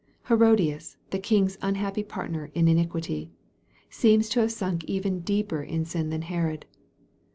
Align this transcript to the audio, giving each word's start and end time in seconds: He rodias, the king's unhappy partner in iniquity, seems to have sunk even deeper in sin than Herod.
He 0.29 0.33
rodias, 0.33 0.95
the 1.11 1.19
king's 1.19 1.59
unhappy 1.61 2.01
partner 2.01 2.49
in 2.55 2.67
iniquity, 2.67 3.29
seems 3.91 4.29
to 4.29 4.39
have 4.39 4.51
sunk 4.51 4.83
even 4.85 5.19
deeper 5.19 5.61
in 5.61 5.85
sin 5.85 6.09
than 6.09 6.23
Herod. 6.23 6.65